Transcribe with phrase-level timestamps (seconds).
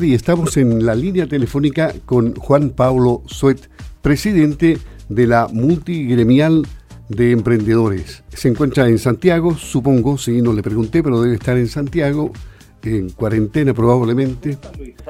[0.00, 3.68] Y estamos en la línea telefónica con Juan Pablo Suet,
[4.00, 4.78] presidente
[5.08, 6.64] de la Multigremial
[7.08, 8.22] de Emprendedores.
[8.28, 12.30] Se encuentra en Santiago, supongo, sí, no le pregunté, pero debe estar en Santiago,
[12.84, 14.56] en cuarentena probablemente.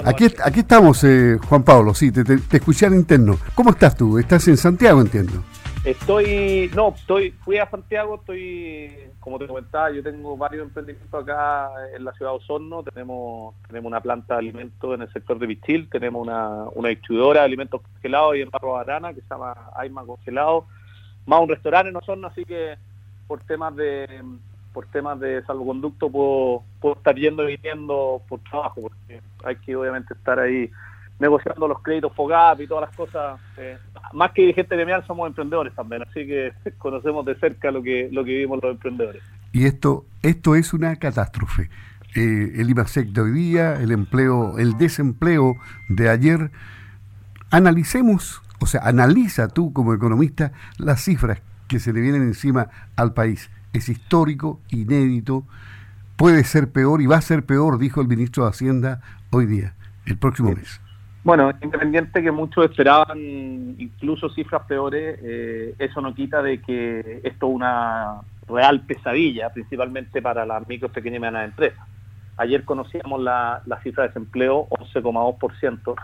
[0.06, 3.38] Aquí, aquí estamos, eh, Juan Pablo, sí, te, te, te escuché al interno.
[3.54, 4.16] ¿Cómo estás tú?
[4.16, 5.44] Estás en Santiago, entiendo.
[5.88, 11.70] Estoy, no, estoy, fui a Santiago, estoy, como te comentaba, yo tengo varios emprendimientos acá
[11.96, 15.46] en la ciudad de Osorno, tenemos, tenemos una planta de alimentos en el sector de
[15.46, 19.70] Vistil, tenemos una, una distribuidora de alimentos congelados y en Barro Barana que se llama
[19.76, 20.66] Aima Congelado,
[21.24, 22.76] más un restaurante en Osorno, así que
[23.26, 24.22] por temas de
[24.74, 29.74] por temas de salvoconducto puedo, puedo estar yendo y viniendo por trabajo, porque hay que
[29.74, 30.70] obviamente estar ahí
[31.18, 33.40] negociando los créditos FOGAP y todas las cosas.
[33.56, 33.78] Eh,
[34.12, 38.24] más que dirigente gremial somos emprendedores también, así que conocemos de cerca lo que lo
[38.24, 39.22] que vivimos los emprendedores.
[39.52, 41.70] Y esto esto es una catástrofe.
[42.14, 45.56] Eh, el IMASEC de hoy día, el empleo, el desempleo
[45.88, 46.50] de ayer.
[47.50, 53.12] Analicemos, o sea, analiza tú como economista las cifras que se le vienen encima al
[53.12, 53.50] país.
[53.72, 55.44] Es histórico, inédito,
[56.16, 59.74] puede ser peor y va a ser peor, dijo el ministro de Hacienda hoy día,
[60.06, 60.80] el próximo mes.
[61.28, 63.18] Bueno, independiente que muchos esperaban
[63.76, 70.22] incluso cifras peores, eh, eso no quita de que esto es una real pesadilla, principalmente
[70.22, 71.86] para las micro, pequeñas y medianas empresas.
[72.38, 75.94] Ayer conocíamos la, la cifra de desempleo, 11,2%,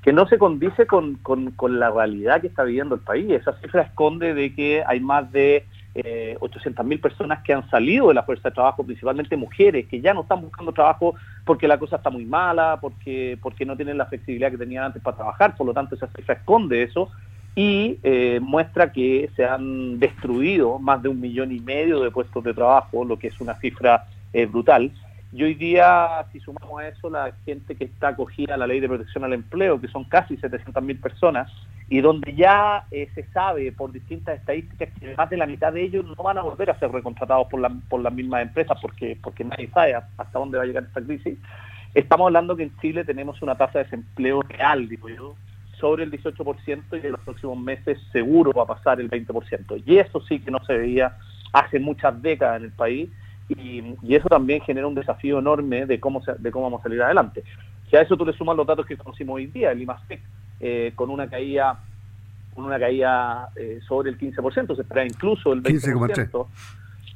[0.00, 3.28] que no se condice con, con, con, la realidad que está viviendo el país.
[3.32, 8.14] Esa cifra esconde de que hay más de eh, 800.000 personas que han salido de
[8.14, 11.96] la fuerza de trabajo, principalmente mujeres, que ya no están buscando trabajo porque la cosa
[11.96, 15.66] está muy mala, porque, porque no tienen la flexibilidad que tenían antes para trabajar, por
[15.66, 17.10] lo tanto esa cifra esconde eso
[17.54, 22.44] y eh, muestra que se han destruido más de un millón y medio de puestos
[22.44, 24.92] de trabajo, lo que es una cifra eh, brutal.
[25.32, 28.78] Y hoy día, si sumamos a eso la gente que está acogida a la ley
[28.78, 31.50] de protección al empleo, que son casi 700.000 personas,
[31.90, 35.82] y donde ya eh, se sabe por distintas estadísticas que más de la mitad de
[35.82, 39.18] ellos no van a volver a ser recontratados por, la, por las mismas empresas, porque,
[39.22, 41.38] porque nadie sabe hasta dónde va a llegar esta crisis,
[41.94, 45.34] estamos hablando que en Chile tenemos una tasa de desempleo real, digo yo,
[45.80, 49.82] sobre el 18% y en los próximos meses seguro va a pasar el 20%.
[49.86, 51.16] Y eso sí que no se veía
[51.52, 53.08] hace muchas décadas en el país
[53.48, 56.82] y, y, eso también genera un desafío enorme de cómo, se, de cómo vamos a
[56.82, 57.42] salir adelante.
[57.88, 60.20] Si a eso tú le sumas los datos que conocimos hoy día, el IMASEC,
[60.60, 61.84] eh, con una caída
[62.54, 66.46] con una caída eh, sobre el 15%, se espera incluso el 20%,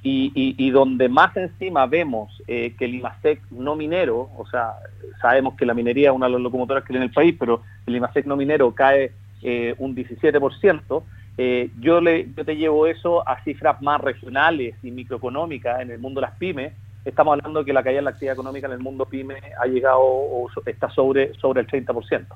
[0.05, 4.75] y, y, y, donde más encima vemos eh, que el IMASEC no minero, o sea,
[5.21, 7.97] sabemos que la minería es una de las locomotoras que tiene el país, pero el
[7.97, 11.03] IMASEC no minero cae eh, un 17%,
[11.39, 15.99] eh, yo, le, yo te llevo eso a cifras más regionales y microeconómicas en el
[15.99, 16.73] mundo de las pymes.
[17.05, 20.01] Estamos hablando que la caída en la actividad económica en el mundo pyme ha llegado
[20.01, 22.27] o está sobre, sobre el 30%.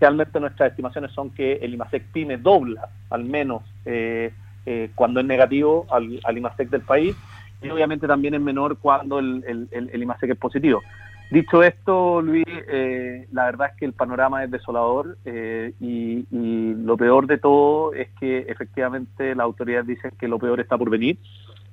[0.00, 4.32] Realmente nuestras estimaciones son que el IMASEC pyme dobla al menos eh,
[4.66, 7.16] eh, cuando es negativo al, al, IMASEC del país
[7.62, 10.82] y obviamente también es menor cuando el, el, el, el IMASEC es positivo.
[11.30, 17.26] Dicho esto, Luis, eh, la verdad es que el panorama es desolador y, lo peor
[17.26, 21.18] de todo es que efectivamente las autoridades dicen que lo peor está por venir.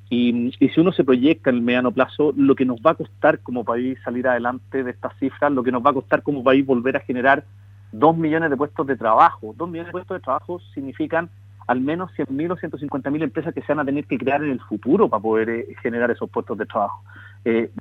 [0.10, 3.40] Y, si uno se proyecta en el mediano plazo, lo que nos va a costar
[3.40, 6.66] como país salir adelante de estas cifras, lo que nos va a costar como país
[6.66, 7.46] volver a generar
[7.92, 9.54] dos millones de puestos de trabajo.
[9.58, 11.30] Dos millones de puestos de trabajo significan
[11.68, 14.60] al menos 100.000 o 150.000 empresas que se van a tener que crear en el
[14.62, 17.04] futuro para poder eh, generar esos puestos de trabajo.
[17.46, 17.72] Eh,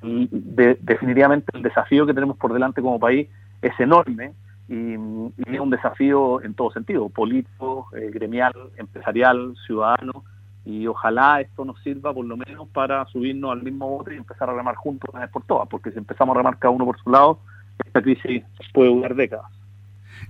[0.81, 3.29] definitivamente el desafío que tenemos por delante como país
[3.63, 4.33] es enorme
[4.69, 10.25] y, y es un desafío en todo sentido, político, eh, gremial, empresarial, ciudadano,
[10.65, 14.51] y ojalá esto nos sirva por lo menos para subirnos al mismo bote y empezar
[14.51, 17.01] a remar juntos una vez por todas, porque si empezamos a remar cada uno por
[17.03, 17.41] su lado,
[17.85, 19.60] esta crisis puede durar décadas.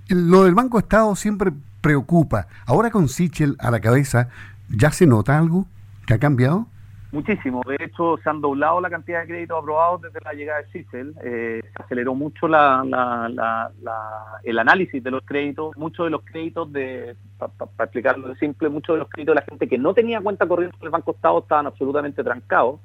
[0.09, 1.51] Lo del Banco Estado siempre
[1.81, 2.47] preocupa.
[2.65, 4.29] Ahora con Sichel a la cabeza,
[4.69, 5.65] ¿ya se nota algo
[6.05, 6.67] que ha cambiado?
[7.11, 7.61] Muchísimo.
[7.67, 11.13] De hecho, se han doblado la cantidad de créditos aprobados desde la llegada de Sichel.
[11.21, 14.11] Eh, se aceleró mucho la, la, la,
[14.43, 15.75] el análisis de los créditos.
[15.75, 19.41] Muchos de los créditos, de para pa, explicarlo de simple, muchos de los créditos de
[19.41, 22.79] la gente que no tenía cuenta corriente con el Banco Estado estaban absolutamente trancados.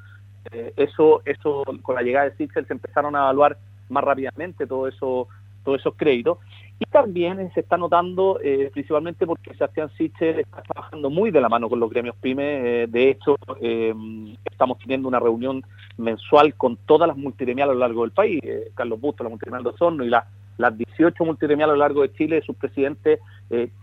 [0.50, 3.58] Eh, eso, eso, con la llegada de Sichel se empezaron a evaluar
[3.88, 5.28] más rápidamente todo eso,
[5.66, 6.38] todos esos créditos.
[6.78, 11.48] Y también se está notando, eh, principalmente porque Sebastián Sichel está trabajando muy de la
[11.48, 12.82] mano con los gremios PYME.
[12.82, 13.94] Eh, de hecho, eh,
[14.44, 15.64] estamos teniendo una reunión
[15.98, 18.40] mensual con todas las multigremiales a lo largo del país.
[18.44, 20.26] Eh, Carlos Busto, la multigremial de Osorno y la,
[20.58, 23.20] las 18 multigremiales a lo largo de Chile, sus presidentes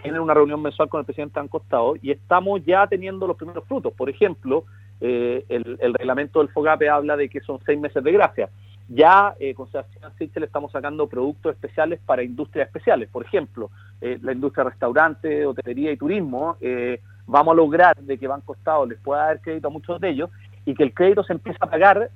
[0.01, 3.63] tienen una reunión mensual con el presidente han costado y estamos ya teniendo los primeros
[3.65, 3.93] frutos.
[3.93, 4.65] Por ejemplo,
[4.99, 8.49] el reglamento del FOGAPE habla de que son seis meses de gracia
[8.89, 13.09] Ya eh, con Sebastián Sichel estamos sacando productos especiales para industrias especiales.
[13.09, 13.69] Por ejemplo,
[14.01, 16.57] eh, la industria restaurante, hotelería y turismo.
[16.59, 20.09] Eh, vamos a lograr de que Banco Estado les pueda dar crédito a muchos de
[20.09, 20.29] ellos
[20.65, 22.09] y que el crédito se empiece a pagar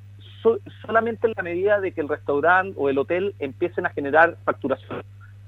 [0.86, 5.04] solamente en la medida de que el restaurante o el hotel empiecen a generar facturación.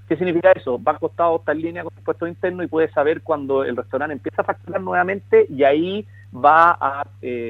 [0.07, 0.80] ¿Qué significa eso?
[0.80, 4.13] Banco Estado está en línea con los impuestos internos y puede saber cuando el restaurante
[4.13, 7.07] empieza a facturar nuevamente y ahí va a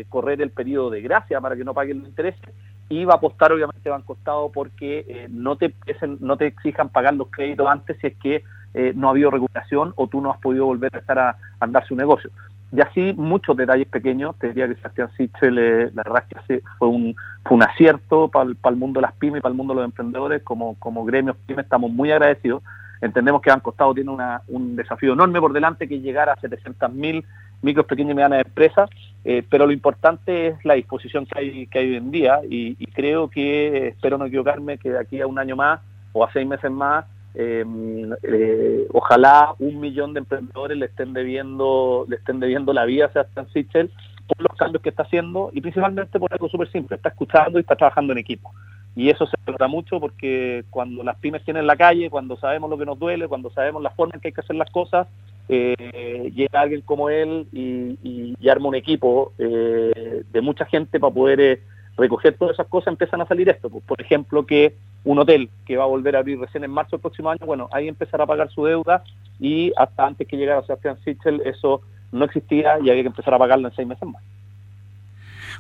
[0.09, 2.41] correr el periodo de gracia para que no paguen los intereses
[2.89, 5.73] y va a apostar obviamente Banco Estado porque eh, no te
[6.19, 8.43] no te exijan pagar los créditos antes si es que
[8.73, 11.85] eh, no ha habido recuperación o tú no has podido volver a estar a, andar
[11.87, 12.31] su negocio.
[12.71, 15.55] Y así muchos detalles pequeños, te diría que Sebastián Sichel,
[15.95, 19.39] la verdad es que fue un, fue un acierto para el, mundo de las pymes
[19.39, 22.61] y para el mundo de los emprendedores, como, como gremios pymes estamos muy agradecidos.
[23.01, 24.11] Entendemos que Banco Estado tiene
[24.47, 27.23] un desafío enorme por delante que llegar a 700.000
[27.61, 28.89] micros, pequeñas y medianas empresas,
[29.25, 32.75] eh, pero lo importante es la disposición que hay, que hay hoy en día y,
[32.87, 35.81] creo que, espero no equivocarme, que de aquí a un año más
[36.13, 42.05] o a seis meses más Em, eh, ojalá un millón de emprendedores le estén debiendo
[42.09, 43.91] le estén debiendo la vida a Sebastián Sichel
[44.27, 47.61] por los cambios que está haciendo y principalmente por algo súper simple, está escuchando y
[47.61, 48.51] está trabajando en equipo.
[48.95, 52.77] Y eso se nota mucho porque cuando las pymes tienen la calle, cuando sabemos lo
[52.77, 55.07] que nos duele, cuando sabemos la forma en que hay que hacer las cosas,
[55.51, 61.39] eh, llega alguien como él y, arma un equipo eh, de mucha gente para poder
[61.39, 61.61] eh,
[61.97, 63.69] recoger todas esas cosas, empiezan a salir esto.
[63.69, 66.91] Pues, por ejemplo, que un hotel que va a volver a abrir recién en marzo
[66.91, 69.03] del próximo año, bueno, ahí empezará a pagar su deuda
[69.39, 71.81] y hasta antes que llegara Sebastián Sichel eso
[72.11, 74.21] no existía y había que empezar a pagarlo en seis meses más.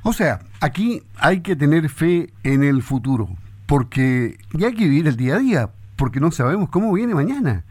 [0.03, 3.27] O sea, aquí hay que tener fe en el futuro,
[3.65, 7.63] porque ya hay que vivir el día a día, porque no sabemos cómo viene mañana.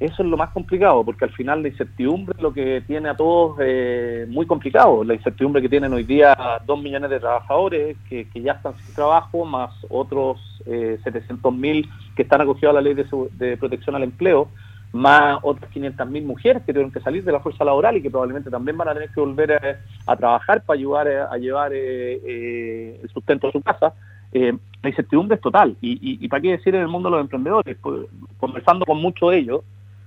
[0.00, 3.16] Eso es lo más complicado, porque al final la incertidumbre es lo que tiene a
[3.16, 5.04] todos eh, muy complicado.
[5.04, 9.44] La incertidumbre que tienen hoy día dos millones de trabajadores que, ya están sin trabajo,
[9.44, 11.86] más otros eh, 700 mil
[12.16, 14.48] que están acogidos a la ley de, protección al empleo,
[14.94, 18.10] más otras 500 mil mujeres que tuvieron que salir de la fuerza laboral y que
[18.10, 23.00] probablemente también van a tener que volver a, trabajar para ayudar a, llevar eh, eh,
[23.02, 23.92] el sustento a su casa.
[24.32, 25.76] la incertidumbre es total.
[25.82, 28.06] Y, y, para qué decir en el mundo de los emprendedores, pues,
[28.38, 29.60] conversando con muchos de ellos,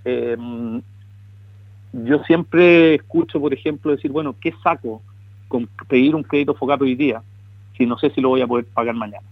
[0.05, 0.38] eh,
[1.94, 5.01] yo siempre escucho, por ejemplo, decir, bueno, ¿qué saco
[5.47, 7.21] con pedir un crédito focato hoy día
[7.77, 9.25] si no sé si lo voy a poder pagar mañana?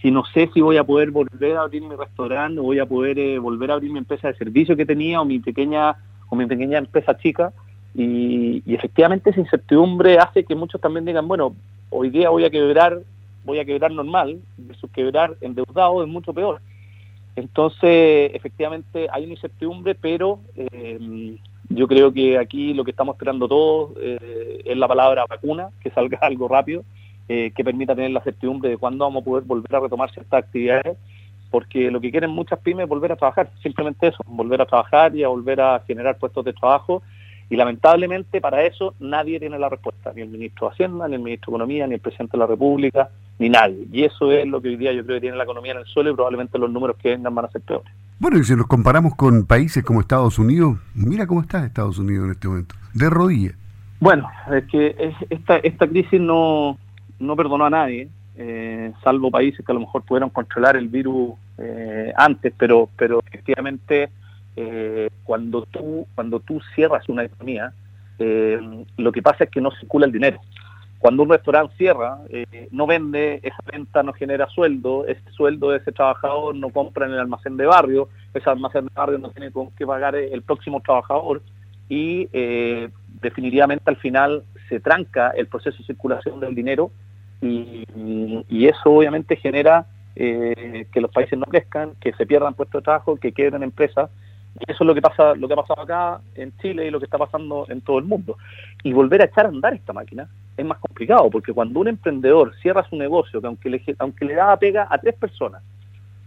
[0.00, 2.86] Si no sé si voy a poder volver a abrir mi restaurante o voy a
[2.86, 5.96] poder eh, volver a abrir mi empresa de servicio que tenía o mi pequeña
[6.28, 7.52] o mi pequeña empresa chica
[7.94, 11.54] y, efectivamente esa incertidumbre hace que muchos también digan, bueno,
[11.90, 13.00] hoy día voy a quebrar,
[13.44, 14.40] voy a quebrar normal,
[14.94, 16.60] quebrar endeudado es mucho peor.
[17.36, 21.38] Entonces, efectivamente, hay una incertidumbre, pero eh,
[21.68, 25.90] yo creo que aquí lo que estamos esperando todos eh, es la palabra vacuna, que
[25.90, 26.84] salga algo rápido,
[27.28, 30.44] eh, que permita tener la certidumbre de cuándo vamos a poder volver a retomar ciertas
[30.44, 30.96] actividades,
[31.50, 35.14] porque lo que quieren muchas pymes es volver a trabajar, simplemente eso, volver a trabajar
[35.14, 37.02] y a volver a generar puestos de trabajo.
[37.50, 41.20] Y lamentablemente para eso nadie tiene la respuesta, ni el ministro de Hacienda, ni el
[41.20, 43.10] ministro de Economía, ni el presidente de la República,
[43.42, 43.86] ni nadie.
[43.92, 45.86] Y eso es lo que hoy día yo creo que tiene la economía en el
[45.86, 47.92] suelo y probablemente los números que vengan van a ser peores.
[48.20, 52.26] Bueno, y si nos comparamos con países como Estados Unidos, mira cómo está Estados Unidos
[52.26, 53.54] en este momento, de rodillas.
[53.98, 56.78] Bueno, es que esta, esta crisis no,
[57.18, 61.32] no perdonó a nadie, eh, salvo países que a lo mejor pudieron controlar el virus
[61.58, 64.08] eh, antes, pero, pero efectivamente
[64.54, 67.72] eh, cuando, tú, cuando tú cierras una economía,
[68.98, 70.38] lo que pasa es que no circula el dinero.
[71.02, 75.78] Cuando un restaurante cierra, eh, no vende, esa venta no genera sueldo, ese sueldo de
[75.78, 79.50] ese trabajador no compra en el almacén de barrio, ese almacén de barrio no tiene
[79.50, 81.42] con qué pagar el próximo trabajador
[81.88, 82.88] y eh,
[83.20, 86.92] definitivamente al final se tranca el proceso de circulación del dinero
[87.40, 87.84] y,
[88.68, 93.16] eso obviamente genera eh, que los países no crezcan, que se pierdan puestos de trabajo,
[93.16, 94.08] que queden empresas
[94.60, 97.00] y eso es lo que pasa, lo que ha pasado acá en Chile y lo
[97.00, 98.36] que está pasando en todo el mundo.
[98.84, 102.54] Y volver a echar a andar esta máquina es más complicado, porque cuando un emprendedor
[102.60, 105.62] cierra su negocio, que aunque le, aunque le daba pega a tres personas,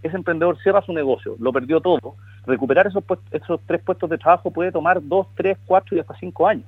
[0.01, 2.15] ese emprendedor cierra su negocio, lo perdió todo,
[2.45, 6.47] recuperar esos, esos tres puestos de trabajo puede tomar dos, tres, cuatro y hasta cinco
[6.47, 6.65] años.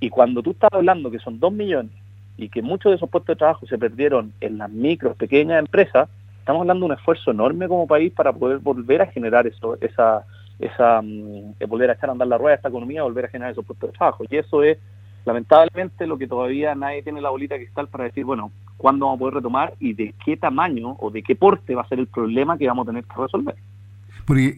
[0.00, 1.92] Y cuando tú estás hablando que son dos millones
[2.36, 6.08] y que muchos de esos puestos de trabajo se perdieron en las micros, pequeñas empresas,
[6.40, 10.24] estamos hablando de un esfuerzo enorme como país para poder volver a generar eso, esa,
[10.58, 13.52] esa mm, volver a echar a andar la rueda de esta economía, volver a generar
[13.52, 14.24] esos puestos de trabajo.
[14.28, 14.78] Y eso es
[15.24, 19.20] lamentablemente lo que todavía nadie tiene la bolita cristal para decir, bueno, cuándo vamos a
[19.20, 22.58] poder retomar y de qué tamaño o de qué porte va a ser el problema
[22.58, 23.56] que vamos a tener que resolver.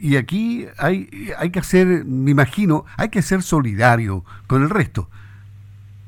[0.01, 1.09] y aquí hay,
[1.39, 5.09] hay que hacer, me imagino, hay que ser solidario con el resto,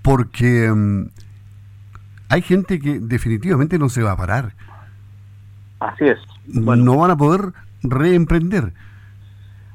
[0.03, 1.07] porque mm,
[2.31, 4.53] hay gente que definitivamente no se va a parar.
[5.81, 6.19] Así es.
[6.47, 8.73] no van a poder reemprender.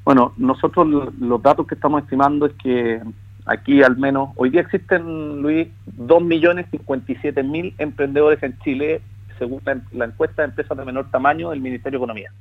[0.04, 3.02] Bueno, nosotros los datos que estamos estimando es que
[3.46, 9.02] aquí al menos, hoy día existen, Luis, 2.057.000 emprendedores en Chile,
[9.38, 12.32] según la, encuesta de empresas de menor tamaño del Ministerio de Economía.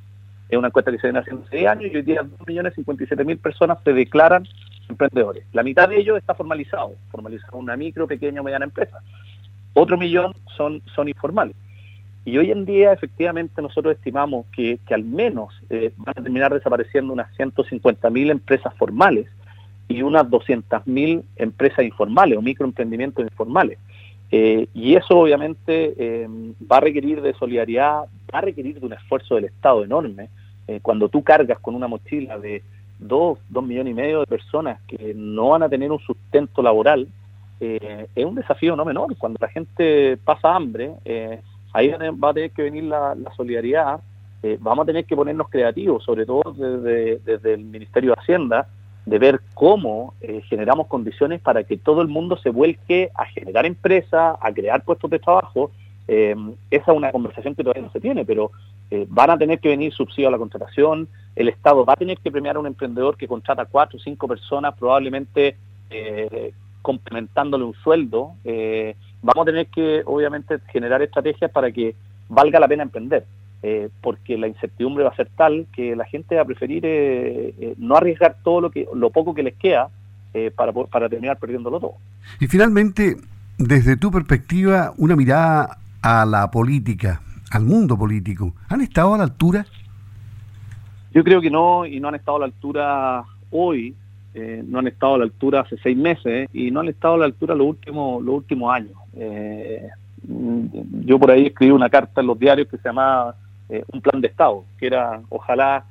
[0.49, 3.93] Es una encuesta que se viene haciendo hace años y hoy día 2.057.000 personas se
[3.93, 4.47] declaran
[4.89, 5.45] emprendedores.
[5.53, 8.99] La mitad de ellos está formalizado, formalizado una micro, pequeña o mediana empresa.
[9.75, 11.57] Otro millón son, son informales.
[12.25, 17.13] Y hoy en día, efectivamente, nosotros estimamos que, al menos eh, van a terminar desapareciendo
[17.13, 19.27] unas 150.000 empresas formales
[19.93, 23.79] y unas 200.000 empresas informales o microemprendimientos informales.
[24.31, 26.29] Eh, y eso obviamente eh,
[26.71, 30.29] va a requerir de solidaridad, va a requerir de un esfuerzo del Estado enorme.
[30.81, 32.63] cuando tú cargas con una mochila de
[33.01, 37.09] 2, 2 millones y medio de personas que no van a tener un sustento laboral,
[37.61, 39.15] es un desafío no menor.
[39.19, 40.93] Cuando la gente pasa hambre,
[41.73, 44.01] ahí va a tener que venir la, solidaridad,
[44.43, 48.69] eh, vamos a tener que ponernos creativos, sobre todo desde, el Ministerio de Hacienda,
[49.05, 53.67] de ver cómo eh, generamos condiciones para que todo el mundo se vuelque a generar
[53.67, 55.71] empresas, a crear puestos de trabajo.
[56.09, 56.35] Eh,
[56.71, 58.51] esa es una conversación que todavía no se tiene, pero
[59.09, 62.31] van a tener que venir subsidio a la contratación, el Estado va a tener que
[62.31, 65.57] premiar a un emprendedor que contrata cuatro o cinco personas, probablemente
[66.83, 68.33] complementándole un sueldo.
[69.23, 71.95] Vamos a tener que, obviamente, generar estrategias para que
[72.29, 73.25] valga la pena emprender,
[73.65, 77.55] eh, porque la incertidumbre va a ser tal que la gente va a preferir eh,
[77.61, 79.89] eh, no arriesgar todo lo que, lo poco que les queda
[80.57, 81.95] para, para terminar perdiéndolo todo.
[82.41, 83.19] Y finalmente,
[83.59, 89.25] desde tu perspectiva, una mirada a la política, al mundo político, ¿han estado a la
[89.25, 89.67] altura?
[91.13, 93.95] Yo creo que no, y no han estado a la altura hoy,
[94.65, 97.25] no han estado a la altura hace seis meses y no han estado a la
[97.27, 98.97] altura los últimos, los últimos años.
[99.15, 99.87] Eh,
[100.25, 103.37] yo por ahí escribí una carta en los diarios que se llamaba
[103.73, 105.85] eh, un plan de Estado, que era ojalá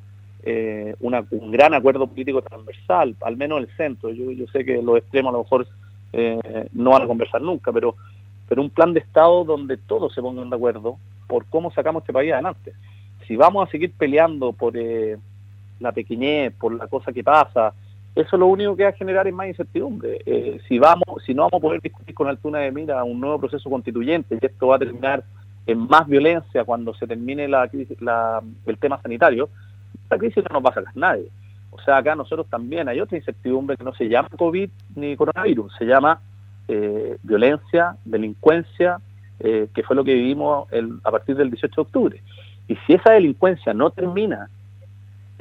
[0.43, 4.11] eh, un gran acuerdo político transversal, al menos el centro.
[4.11, 5.67] Yo, yo sé que los extremos a lo mejor
[6.13, 7.95] eh, no van a conversar nunca, pero,
[8.47, 10.97] pero un plan de Estado donde todos se pongan de acuerdo
[11.27, 12.73] por cómo sacamos este país adelante.
[13.27, 14.73] Si vamos a seguir peleando por
[15.79, 17.73] la pequeñez, por la cosa que pasa,
[18.13, 20.21] eso lo único que va a generar es más incertidumbre.
[20.25, 23.39] Eh, si vamos, si no vamos a poder discutir con altura de mira un nuevo
[23.39, 25.23] proceso constituyente y esto va a terminar
[25.65, 29.49] en más violencia cuando se termine la, la el tema sanitario,
[30.03, 31.27] esta crisis no nos va a sacar nadie.
[31.71, 35.73] O sea, acá nosotros también hay otra incertidumbre que no se llama COVID ni coronavirus,
[35.77, 36.19] se llama
[36.67, 38.99] eh, violencia, delincuencia,
[39.39, 40.67] eh, que fue lo que vivimos
[41.03, 42.23] a partir del 18 de octubre.
[42.67, 44.49] Y si esa delincuencia no termina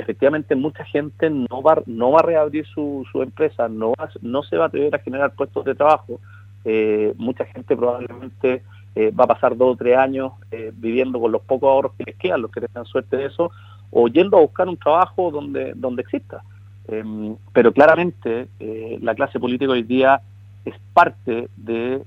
[0.01, 4.43] efectivamente mucha gente no va, no va a reabrir su, su empresa, no, va, no
[4.43, 6.21] se va a atrever a generar puestos de trabajo.
[6.65, 8.63] Eh, mucha gente probablemente
[8.95, 12.05] eh, va a pasar dos o tres años eh, viviendo con los pocos ahorros que
[12.05, 13.51] les quedan, los que tengan suerte de eso,
[13.91, 16.43] o yendo a buscar un trabajo donde, donde exista.
[16.89, 18.49] Em, pero claramente
[19.01, 20.21] la clase política hoy día
[20.65, 22.03] es parte de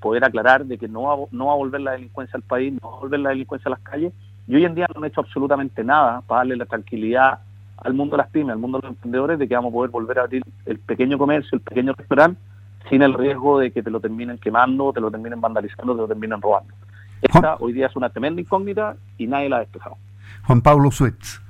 [0.00, 2.90] poder aclarar de que no va, no va a volver la delincuencia al país, no
[2.90, 4.12] va a volver la delincuencia a las calles,
[4.46, 7.40] y hoy en día no han hecho absolutamente nada para darle la tranquilidad
[7.76, 9.90] al mundo de las pymes, al mundo de los emprendedores, de que vamos a poder
[9.90, 12.40] volver a abrir el pequeño comercio, el pequeño restaurante,
[12.88, 16.08] sin el riesgo de que te lo terminen quemando, te lo terminen vandalizando, te lo
[16.08, 16.74] terminen robando.
[17.20, 19.96] Esta hoy día es una tremenda incógnita y nadie la ha despejado.
[20.44, 21.40] Juan Pablo Suetz,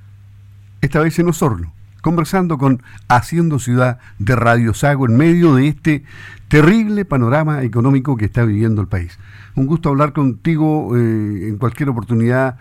[0.83, 1.73] esta vez en Osorno,
[2.03, 6.05] conversando con Haciendo Ciudad de Radio Sago en medio de este
[6.49, 9.19] terrible panorama económico que está viviendo el país.
[9.55, 12.59] Un gusto hablar contigo eh, en cualquier oportunidad.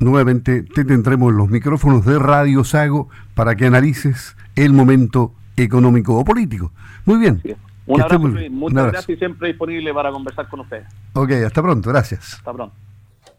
[0.00, 6.24] Nuevamente te tendremos los micrófonos de Radio Sago para que analices el momento económico o
[6.24, 6.72] político.
[7.04, 7.40] Muy bien.
[7.86, 10.86] Un abrazo, Muchas gracias y siempre disponible para conversar con ustedes.
[11.12, 11.88] Ok, hasta pronto.
[11.90, 12.34] Gracias.
[12.34, 12.74] Hasta pronto.